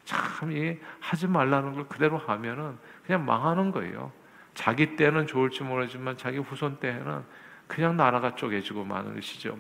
참, 0.05 0.53
이 0.53 0.77
하지 1.01 1.27
말라는 1.27 1.73
걸 1.73 1.89
그대로 1.89 2.19
하면은 2.19 2.77
그냥 3.07 3.25
망하는 3.25 3.71
거예요. 3.71 4.13
자기 4.53 4.95
때는 4.97 5.27
좋을지 5.27 5.63
모르지만 5.63 6.19
자기 6.19 6.37
후손 6.37 6.77
때에는 6.81 7.23
그냥 7.67 7.97
나라가 7.97 8.35
쪼개지고 8.35 8.85
마는 8.85 9.15
것이죠. 9.15 9.57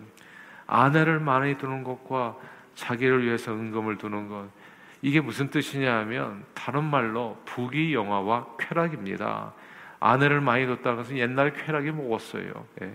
아내를 0.67 1.21
많이 1.21 1.57
두는 1.57 1.83
것과 1.83 2.37
자기를 2.75 3.25
위해서 3.25 3.53
은금을 3.53 3.97
두는 3.97 4.29
것. 4.29 4.49
이게 5.01 5.21
무슨 5.23 5.49
뜻이냐 5.49 6.01
하면 6.01 6.45
다른 6.53 6.85
말로 6.85 7.41
부귀 7.47 7.95
영화와 7.95 8.57
쾌락입니다. 8.59 9.55
아내를 10.01 10.43
많이 10.43 10.67
뒀다는 10.67 10.99
것은 10.99 11.17
옛날에 11.17 11.53
쾌락이 11.53 11.93
먹었어요. 11.93 12.53
예. 12.83 12.95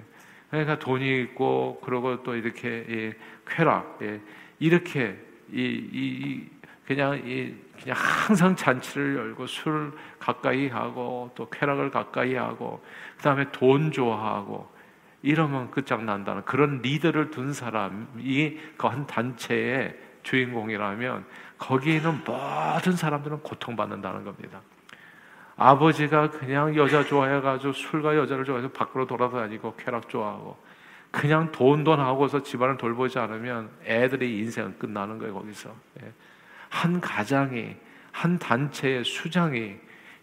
그러니까 0.50 0.80
돈이 0.80 1.22
있고 1.22 1.82
그러고 1.84 2.24
또 2.24 2.36
이렇게 2.36 2.86
예, 2.90 3.14
쾌락 3.48 4.00
예, 4.02 4.22
이렇게 4.60 5.18
이, 5.52 5.62
이, 5.92 6.50
그냥 6.86 7.22
이 7.26 7.54
그냥 7.82 7.98
항상 7.98 8.56
잔치를 8.56 9.16
열고 9.16 9.48
술 9.48 9.94
가까이 10.20 10.68
하고 10.70 11.32
또 11.36 11.50
쾌락을 11.50 11.92
가까이 11.92 12.36
하고 12.36 12.84
그다음에 13.18 13.52
돈 13.52 13.92
좋아하고 13.92 14.74
이러면 15.22 15.72
끝장난다는 15.72 16.46
그런 16.46 16.82
리더를 16.82 17.32
둔 17.32 17.52
사람이 17.52 18.60
그 18.78 18.88
한 18.88 19.08
단체의 19.08 19.98
주인공이라면 20.26 21.26
거기에 21.58 21.98
있는 21.98 22.24
모든 22.26 22.94
사람들은 22.94 23.40
고통받는다는 23.40 24.24
겁니다. 24.24 24.62
아버지가 25.58 26.30
그냥 26.32 26.76
여자 26.76 27.04
좋아해가지고 27.04 27.74
술과 27.74 28.16
여자를 28.18 28.44
좋아해서 28.46 28.70
밖으로 28.70 29.08
돌아다니고 29.08 29.76
쾌락 29.78 30.10
좋아하고 30.10 30.58
그냥 31.12 31.52
돈돈 31.52 32.00
하고서 32.00 32.44
집안을 32.44 32.78
돌보지 32.78 33.20
않으면 33.20 33.70
애들의 33.86 34.38
인생은 34.40 34.78
끝나는 34.78 35.18
거예요 35.18 35.34
거기서 35.34 35.74
예. 36.04 36.12
한 36.70 37.00
가장이 37.00 37.76
한 38.12 38.38
단체의 38.38 39.06
수장이 39.06 39.78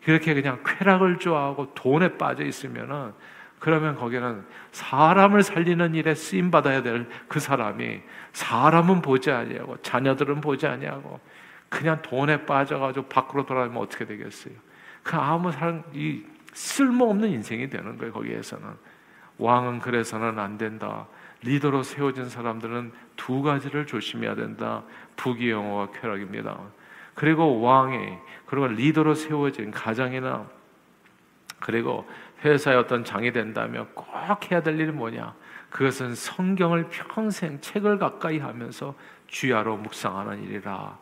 그렇게 0.05 0.35
그냥 0.35 0.63
쾌락을 0.65 1.19
좋아하고 1.19 1.73
돈에 1.75 2.19
빠져 2.19 2.45
있으면은 2.45 3.13
그러면 3.59 3.95
거기는 3.95 4.45
사람을 4.73 5.43
살리는 5.45 5.95
일에 5.95 6.15
쓰임 6.15 6.51
받아야 6.51 6.83
될 6.83 7.07
그 7.29 7.41
사람이 7.41 8.03
사람은 8.33 9.01
보지 9.01 9.31
아니하고 9.31 9.79
자녀들은 9.83 10.41
보지 10.41 10.67
아니하고 10.67 11.21
그냥 11.69 12.03
돈에 12.03 12.45
빠져가지고 12.45 13.07
밖으로 13.07 13.47
돌아다니면 13.47 13.83
어떻게 13.83 14.05
되겠어요? 14.05 14.55
그 15.03 15.17
아무 15.17 15.51
사람 15.53 15.83
이 15.93 16.23
쓸모없는 16.53 17.29
인생이 17.31 17.69
되는 17.71 17.99
거예요. 17.99 18.13
거기에서는 18.13 18.65
왕은 19.39 19.81
그래서는 19.81 20.39
안 20.39 20.59
된다. 20.59 21.07
리더로 21.43 21.83
세워진 21.83 22.29
사람들은 22.29 22.93
두 23.17 23.43
가지를 23.43 23.87
조심해야 23.87 24.35
된다. 24.35 24.85
부귀영화와 25.17 25.91
쾌락입니다. 25.93 26.59
그리고 27.15 27.61
왕이 27.61 28.19
그리고 28.47 28.69
리더로 28.69 29.15
세워진 29.15 29.71
가정이나 29.71 30.47
그리고 31.59 32.09
회사의 32.45 32.77
어떤 32.77 33.05
장이 33.05 33.33
된다면 33.33 33.89
꼭 33.95 34.51
해야 34.51 34.63
될 34.63 34.79
일이 34.79 34.91
뭐냐? 34.91 35.35
그것은 35.71 36.15
성경을 36.15 36.89
평생 36.91 37.61
책을 37.61 37.99
가까이 37.99 38.39
하면서 38.39 38.95
주야로 39.27 39.77
묵상하는 39.79 40.43
일이라. 40.45 40.99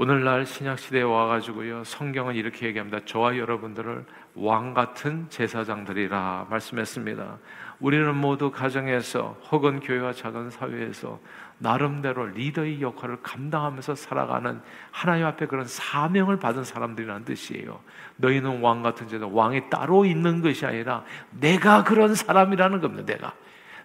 오늘날 0.00 0.46
신약 0.46 0.78
시대에 0.78 1.02
와가지고요 1.02 1.82
성경은 1.82 2.36
이렇게 2.36 2.66
얘기합니다. 2.68 3.00
저와 3.04 3.36
여러분들을 3.36 4.04
왕 4.36 4.72
같은 4.72 5.26
제사장들이라 5.28 6.46
말씀했습니다. 6.48 7.38
우리는 7.80 8.14
모두 8.14 8.52
가정에서 8.52 9.36
혹은 9.50 9.80
교회와 9.80 10.12
작은 10.12 10.50
사회에서 10.50 11.18
나름대로 11.58 12.26
리더의 12.26 12.80
역할을 12.80 13.22
감당하면서 13.24 13.96
살아가는 13.96 14.60
하나님 14.92 15.26
앞에 15.26 15.46
그런 15.46 15.64
사명을 15.64 16.38
받은 16.38 16.62
사람들이라는 16.62 17.24
뜻이에요. 17.24 17.80
너희는 18.18 18.60
왕 18.60 18.84
같은 18.84 19.08
제사, 19.08 19.26
왕이 19.26 19.68
따로 19.68 20.04
있는 20.04 20.42
것이 20.42 20.64
아니라 20.64 21.02
내가 21.32 21.82
그런 21.82 22.14
사람이라는 22.14 22.80
겁니다. 22.80 23.04
내가. 23.04 23.32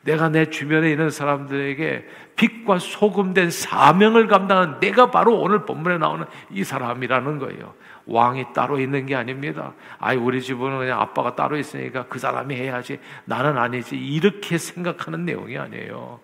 내가 0.03 0.29
내 0.29 0.49
주변에 0.49 0.91
있는 0.91 1.09
사람들에게 1.09 2.07
빛과 2.35 2.79
소금된 2.79 3.49
사명을 3.49 4.27
감당한 4.27 4.79
내가 4.79 5.11
바로 5.11 5.39
오늘 5.39 5.65
본문에 5.65 5.97
나오는 5.97 6.25
이 6.51 6.63
사람이라는 6.63 7.39
거예요. 7.39 7.73
왕이 8.05 8.53
따로 8.53 8.79
있는 8.79 9.05
게 9.05 9.15
아닙니다. 9.15 9.73
아이, 9.99 10.17
우리 10.17 10.41
집은 10.41 10.77
그냥 10.77 10.99
아빠가 10.99 11.35
따로 11.35 11.57
있으니까 11.57 12.05
그 12.07 12.19
사람이 12.19 12.53
해야지. 12.53 12.99
나는 13.25 13.57
아니지. 13.57 13.95
이렇게 13.97 14.57
생각하는 14.57 15.23
내용이 15.25 15.57
아니에요. 15.57 16.19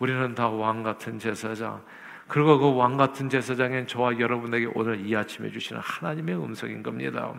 우리는 0.00 0.34
다 0.34 0.48
왕 0.48 0.82
같은 0.82 1.18
제사장. 1.20 1.80
그리고 2.26 2.58
그 2.58 2.70
왕 2.70 2.96
같은 2.96 3.28
제사장인 3.28 3.86
저와 3.86 4.18
여러분에게 4.18 4.68
오늘 4.74 5.06
이 5.06 5.14
아침에 5.14 5.50
주시는 5.50 5.80
하나님의 5.84 6.34
음성인 6.34 6.82
겁니다. 6.82 7.32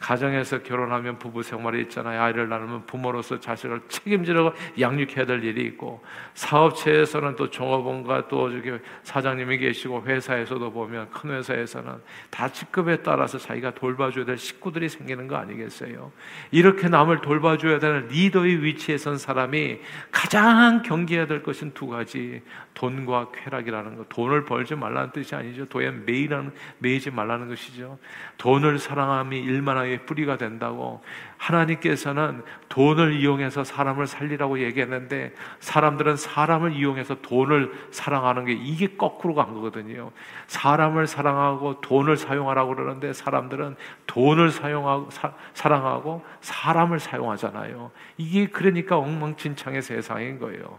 가정에서 0.00 0.62
결혼하면 0.62 1.18
부부 1.18 1.42
생활이 1.42 1.82
있잖아요. 1.82 2.22
아이를 2.22 2.48
낳으면 2.48 2.86
부모로서 2.86 3.38
자식을 3.38 3.82
책임지려고 3.88 4.52
양육해야 4.80 5.26
될 5.26 5.44
일이 5.44 5.62
있고 5.66 6.02
사업체에서는 6.34 7.36
또 7.36 7.50
종업원과 7.50 8.28
또 8.28 8.50
저기 8.50 8.72
사장님이 9.02 9.58
계시고 9.58 10.02
회사에서도 10.04 10.72
보면 10.72 11.10
큰 11.10 11.30
회사에서는 11.32 11.92
다 12.30 12.48
직급에 12.48 13.02
따라서 13.02 13.38
자기가 13.38 13.74
돌봐줘야 13.74 14.24
될 14.24 14.38
식구들이 14.38 14.88
생기는 14.88 15.28
거 15.28 15.36
아니겠어요? 15.36 16.10
이렇게 16.50 16.88
남을 16.88 17.20
돌봐줘야 17.20 17.78
되는 17.78 18.08
리더의 18.08 18.64
위치에 18.64 18.96
선 18.96 19.18
사람이 19.18 19.80
가장 20.10 20.82
경계해야 20.82 21.26
될 21.26 21.42
것은 21.42 21.72
두 21.74 21.86
가지 21.86 22.42
돈과 22.80 23.32
쾌락이라는 23.32 23.98
것. 23.98 24.08
돈을 24.08 24.46
벌지 24.46 24.74
말라는 24.74 25.12
뜻이 25.12 25.34
아니죠. 25.34 25.66
돈에 25.66 25.90
매이라는 25.90 26.50
매이지 26.78 27.10
말라는 27.10 27.48
것이죠. 27.48 27.98
돈을 28.38 28.78
사랑함이 28.78 29.38
일만하게 29.38 30.06
뿌리가 30.06 30.38
된다고 30.38 31.02
하나님께서는 31.36 32.42
돈을 32.70 33.16
이용해서 33.16 33.64
사람을 33.64 34.06
살리라고 34.06 34.60
얘기했는데 34.60 35.34
사람들은 35.58 36.16
사람을 36.16 36.72
이용해서 36.72 37.20
돈을 37.20 37.70
사랑하는 37.90 38.46
게 38.46 38.52
이게 38.54 38.96
거꾸로 38.96 39.34
간 39.34 39.52
거거든요. 39.52 40.10
사람을 40.46 41.06
사랑하고 41.06 41.82
돈을 41.82 42.16
사용하라고 42.16 42.76
그러는데 42.76 43.12
사람들은 43.12 43.76
돈을 44.06 44.48
사용하고 44.48 45.10
사, 45.10 45.34
사랑하고 45.52 46.24
사람을 46.40 46.98
사용하잖아요. 46.98 47.90
이게 48.16 48.46
그러니까 48.46 48.96
엉망진창의 48.96 49.82
세상인 49.82 50.38
거예요. 50.38 50.78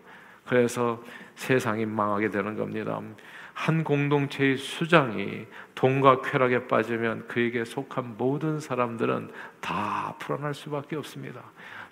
그래서 0.52 1.02
세상이 1.42 1.88
망하게 1.88 2.30
되는 2.30 2.56
겁니다. 2.56 3.02
한 3.54 3.84
공동체의 3.84 4.58
수장이 4.58 5.48
돈과 5.74 6.22
쾌락에 6.22 6.68
빠지면 6.68 7.28
그에게 7.28 7.66
속한 7.66 8.16
모든 8.18 8.60
사람들은 8.60 9.32
다 9.60 10.16
불안할 10.20 10.54
수밖에 10.54 10.96
없습니다. 10.98 11.42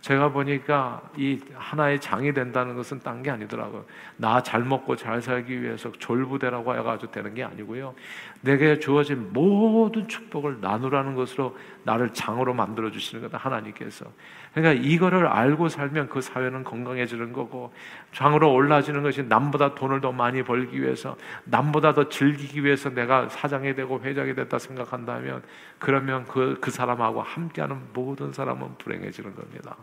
제가 0.02 0.30
보니까 0.30 1.02
이 1.18 1.42
하나의 1.54 2.00
장이 2.00 2.34
된다는 2.34 2.76
것은 2.76 3.00
딴 3.00 3.22
게 3.24 3.32
아니더라고요. 3.32 3.86
나 4.16 4.40
잘 4.42 4.64
먹고 4.64 4.96
잘 4.96 5.22
살기 5.22 5.62
위해서 5.62 5.92
졸부대라고 5.92 6.76
해가지고 6.78 7.12
되는 7.12 7.34
게 7.34 7.44
아니고요. 7.44 7.94
내게 8.42 8.80
주어진 8.80 9.34
모든 9.34 10.08
축복을 10.08 10.62
나누라는 10.62 11.14
것으로 11.16 11.58
나를 11.84 12.12
장으로 12.14 12.54
만들어 12.54 12.90
주시는 12.90 13.24
거다 13.24 13.38
하나님께서. 13.38 14.06
그러니까 14.54 14.82
이거를 14.86 15.28
알고 15.28 15.68
살면 15.68 16.10
그 16.10 16.22
사회는 16.22 16.64
건강해지는 16.64 17.34
거고 17.34 17.74
장으로 18.14 18.54
올라지는 18.54 19.04
것이 19.04 19.24
남보다 19.24 19.76
돈을 19.76 20.00
더 20.02 20.12
많이 20.12 20.44
벌기 20.44 20.82
위해서 20.82 21.18
남보다 21.44 21.94
더 21.94 22.08
즐기기 22.08 22.64
위해서 22.64 22.90
내가 22.90 23.28
사장이 23.28 23.76
되고 23.76 24.00
회장이 24.02 24.34
됐다 24.36 24.58
생각한다면 24.58 25.44
그러면 25.78 26.26
그, 26.26 26.58
그 26.62 26.72
사람하고 26.72 27.22
함께하는 27.22 27.78
모든 27.94 28.32
사람은 28.32 28.78
불행해지는 28.78 29.36
겁니다. 29.36 29.76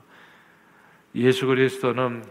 예수 1.15 1.47
그리스도는 1.47 2.25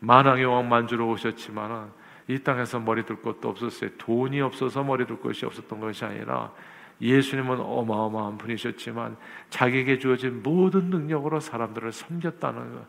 만왕의 0.00 0.44
왕 0.44 0.68
만주로 0.68 1.08
오셨지만 1.10 1.99
이 2.28 2.38
땅에서 2.38 2.78
머리 2.80 3.04
둘 3.04 3.20
것도 3.22 3.48
없었어요. 3.48 3.90
돈이 3.98 4.40
없어서 4.40 4.82
머리 4.82 5.06
둘 5.06 5.20
것이 5.20 5.44
없었던 5.46 5.80
것이 5.80 6.04
아니라 6.04 6.52
예수님은 7.00 7.60
어마어마한 7.60 8.38
분이셨지만 8.38 9.16
자기에게 9.48 9.98
주어진 9.98 10.42
모든 10.42 10.90
능력으로 10.90 11.40
사람들을 11.40 11.92
섬겼다는 11.92 12.74
것. 12.74 12.86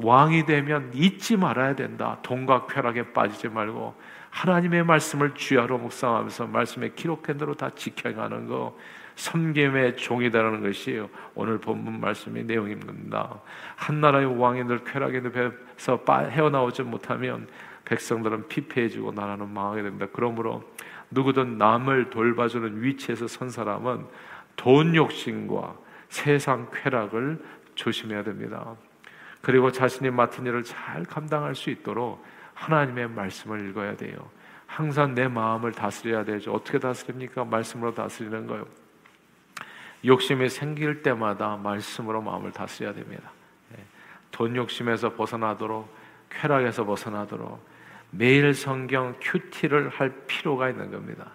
왕이 0.00 0.46
되면 0.46 0.90
잊지 0.94 1.36
말아야 1.36 1.74
된다. 1.74 2.18
돈과 2.22 2.66
쾌락에 2.66 3.12
빠지지 3.12 3.48
말고 3.48 3.94
하나님의 4.30 4.84
말씀을 4.84 5.34
주야로 5.34 5.78
묵상하면서 5.78 6.46
말씀에 6.46 6.90
기록한 6.90 7.38
대로 7.38 7.54
다 7.54 7.70
지켜가는 7.74 8.46
거. 8.46 8.76
섬김의 9.16 9.96
종이다라는 9.96 10.62
것이 10.62 11.02
오늘 11.34 11.58
본문 11.58 12.00
말씀의 12.00 12.44
내용입니다. 12.44 13.40
한 13.74 14.00
나라의 14.00 14.38
왕인들 14.38 14.84
쾌락의 14.84 15.22
늪에서 15.22 16.04
헤어나오지 16.30 16.84
못하면 16.84 17.48
백성들은 17.88 18.48
피폐해지고 18.48 19.12
나라는 19.12 19.48
망하게 19.48 19.82
됩니다. 19.82 20.06
그러므로 20.12 20.62
누구든 21.10 21.56
남을 21.56 22.10
돌봐주는 22.10 22.82
위치에서 22.82 23.26
선 23.26 23.48
사람은 23.48 24.06
돈 24.56 24.94
욕심과 24.94 25.74
세상 26.10 26.68
쾌락을 26.70 27.42
조심해야 27.74 28.24
됩니다. 28.24 28.76
그리고 29.40 29.72
자신이 29.72 30.10
맡은 30.10 30.44
일을 30.44 30.64
잘 30.64 31.04
감당할 31.04 31.54
수 31.54 31.70
있도록 31.70 32.22
하나님의 32.52 33.08
말씀을 33.08 33.68
읽어야 33.70 33.96
돼요. 33.96 34.16
항상 34.66 35.14
내 35.14 35.26
마음을 35.26 35.72
다스려야 35.72 36.24
되죠. 36.24 36.52
어떻게 36.52 36.78
다스립니까? 36.78 37.44
말씀으로 37.44 37.94
다스리는 37.94 38.46
거요. 38.46 38.66
욕심이 40.04 40.48
생길 40.50 41.02
때마다 41.02 41.56
말씀으로 41.56 42.20
마음을 42.20 42.52
다스려야 42.52 42.92
됩니다. 42.92 43.30
네. 43.70 43.82
돈 44.30 44.54
욕심에서 44.56 45.14
벗어나도록 45.14 45.96
쾌락에서 46.30 46.84
벗어나도록 46.84 47.77
매일 48.10 48.54
성경 48.54 49.14
큐티를 49.20 49.90
할 49.90 50.12
필요가 50.26 50.70
있는 50.70 50.90
겁니다. 50.90 51.26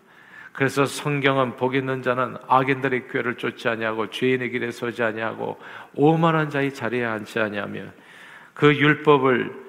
그래서 0.54 0.86
성경은 0.86 1.56
복 1.56 1.76
있는 1.76 2.02
자는 2.04 2.38
악인들의 2.48 3.08
꾀를 3.10 3.36
쫓지 3.36 3.68
아니하고 3.68 4.10
죄인의 4.12 4.52
길에 4.52 4.72
서지 4.72 5.02
아니하고 5.02 5.60
오만한 5.96 6.50
자의 6.50 6.74
자리에 6.74 7.04
앉지 7.04 7.40
아니하며 7.40 7.82
그 8.54 8.76
율법을 8.76 9.64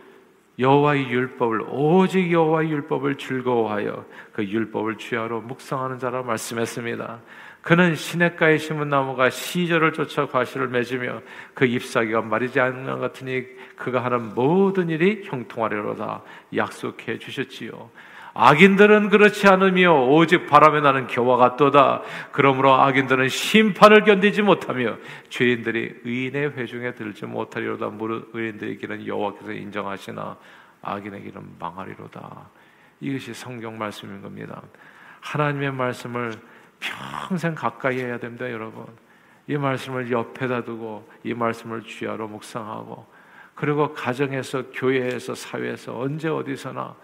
여호와의 0.58 1.08
율법을 1.08 1.62
오직 1.68 2.30
여호와의 2.30 2.70
율법을 2.70 3.16
즐거워하여 3.16 4.04
그 4.32 4.44
율법을 4.44 4.98
주야로 4.98 5.40
묵상하는 5.40 5.98
자라 5.98 6.22
말씀했습니다. 6.22 7.18
그는 7.64 7.94
시냇가에 7.94 8.58
심은 8.58 8.90
나무가 8.90 9.30
시절을 9.30 9.94
쫓아 9.94 10.26
과실을 10.26 10.68
맺으며 10.68 11.22
그 11.54 11.64
잎사귀가 11.64 12.20
마르지 12.20 12.60
않는 12.60 12.84
것 12.84 12.98
같으니 12.98 13.46
그가 13.76 14.04
하는 14.04 14.34
모든 14.34 14.90
일이 14.90 15.22
형통하리로다 15.24 16.22
약속해 16.56 17.18
주셨지요. 17.18 17.90
악인들은 18.34 19.08
그렇지 19.08 19.48
않으며 19.48 19.94
오직 20.08 20.46
바람에 20.46 20.82
나는 20.82 21.06
겨와 21.06 21.38
같도다. 21.38 22.02
그러므로 22.32 22.74
악인들은 22.74 23.28
심판을 23.28 24.04
견디지 24.04 24.42
못하며 24.42 24.98
죄인들이 25.30 26.00
의인의 26.04 26.50
회중에 26.58 26.92
들지 26.92 27.24
못하리로다. 27.24 27.88
무릇 27.88 28.28
의인들의 28.34 28.76
길은 28.76 29.06
여호와께서 29.06 29.52
인정하시나 29.52 30.36
악인의 30.82 31.22
길은 31.22 31.42
망하리로다. 31.58 32.50
이것이 33.00 33.32
성경 33.32 33.78
말씀인 33.78 34.20
겁니다. 34.20 34.60
하나님의 35.20 35.72
말씀을 35.72 36.32
평생 37.28 37.54
가까이 37.54 37.98
해야 38.00 38.18
됩니다, 38.18 38.50
여러분. 38.50 38.86
이 39.46 39.56
말씀을 39.56 40.10
옆에다 40.10 40.64
두고 40.64 41.08
이 41.22 41.34
말씀을 41.34 41.82
주야로 41.82 42.28
묵상하고 42.28 43.06
그리고 43.54 43.92
가정에서 43.92 44.70
교회에서 44.72 45.34
사회에서 45.34 45.98
언제 45.98 46.28
어디서나 46.28 46.94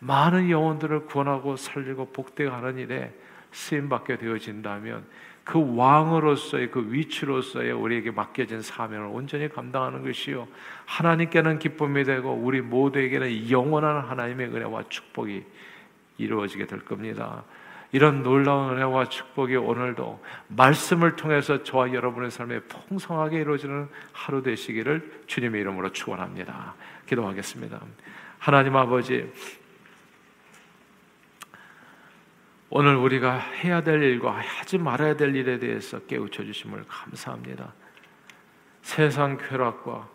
많은 0.00 0.48
영혼들을 0.48 1.06
구원하고 1.06 1.56
살리고 1.56 2.06
복되하는 2.12 2.78
일에 2.78 3.12
쓰임 3.50 3.88
받게 3.88 4.18
되어진다면 4.18 5.04
그 5.42 5.76
왕으로서의 5.76 6.70
그 6.70 6.92
위치로서의 6.92 7.72
우리에게 7.72 8.10
맡겨진 8.10 8.60
사명을 8.60 9.06
온전히 9.06 9.48
감당하는 9.48 10.04
것이요 10.04 10.46
하나님께는 10.84 11.58
기쁨이 11.58 12.04
되고 12.04 12.32
우리 12.32 12.60
모두에게는 12.60 13.50
영원한 13.50 14.04
하나님의 14.04 14.48
은혜와 14.48 14.84
축복이 14.88 15.42
이루어지게 16.18 16.66
될 16.66 16.84
겁니다. 16.84 17.44
이런 17.90 18.22
놀라운 18.22 18.76
은혜와 18.76 19.08
축복이 19.08 19.56
오늘도 19.56 20.22
말씀을 20.48 21.16
통해서 21.16 21.62
저와 21.62 21.92
여러분의 21.92 22.30
삶에 22.30 22.60
풍성하게 22.60 23.40
이루어지는 23.40 23.88
하루 24.12 24.42
되시기를 24.42 25.22
주님의 25.26 25.60
이름으로 25.62 25.92
축원합니다. 25.92 26.74
기도하겠습니다. 27.06 27.80
하나님 28.38 28.76
아버지 28.76 29.32
오늘 32.70 32.96
우리가 32.96 33.38
해야 33.38 33.82
될 33.82 34.02
일과 34.02 34.32
하지 34.32 34.76
말아야 34.76 35.16
될 35.16 35.34
일에 35.34 35.58
대해서 35.58 35.98
깨우쳐 36.00 36.44
주심을 36.44 36.84
감사합니다. 36.86 37.72
세상 38.82 39.38
쾌락과 39.38 40.08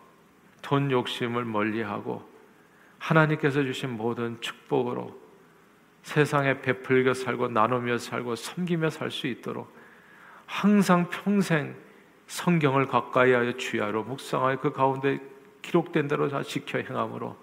돈 0.62 0.90
욕심을 0.90 1.44
멀리하고 1.44 2.28
하나님께서 2.98 3.64
주신 3.64 3.96
모든 3.96 4.40
축복으로 4.40 5.23
세상에 6.04 6.60
베풀겨 6.60 7.14
살고 7.14 7.48
나누며 7.48 7.96
살고 7.96 8.36
섬기며 8.36 8.90
살 8.90 9.10
수 9.10 9.26
있도록 9.26 9.74
항상 10.46 11.08
평생 11.08 11.74
성경을 12.26 12.86
가까이 12.86 13.32
하여 13.32 13.56
주야로 13.56 14.04
묵상하여 14.04 14.60
그 14.60 14.70
가운데 14.70 15.18
기록된 15.62 16.06
대로 16.06 16.28
다 16.28 16.42
지켜 16.42 16.78
행함으로 16.78 17.36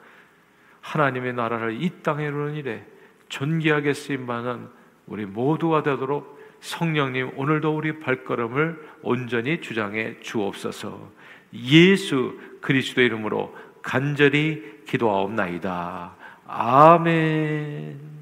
하나님의 0.82 1.34
나라를 1.34 1.82
이 1.82 1.89
땅에 2.04 2.26
이루는 2.26 2.56
일에 2.56 2.86
존귀하게 3.30 3.93
쓰임 3.93 4.28
받는 4.28 4.69
우리 5.08 5.26
모두가 5.26 5.82
되도록 5.82 6.39
성령님 6.60 7.32
오늘도 7.38 7.76
우리 7.76 8.00
발걸음을 8.00 8.89
온전히 9.02 9.60
주장해 9.62 10.19
주옵소서. 10.21 11.10
예수 11.54 12.39
그리스도 12.62 13.02
이름으로 13.02 13.56
간절히 13.82 14.84
기도하옵나이다. 14.86 16.15
아멘. 16.45 18.20